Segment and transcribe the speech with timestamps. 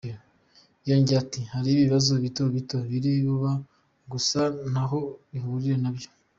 [0.87, 3.51] Yongeye ati "Hari ibibazo bito bito biri kuba
[4.11, 4.99] gusa ntaho
[5.31, 6.09] bihuriye n’ibyo.